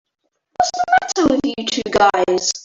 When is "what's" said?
0.57-0.71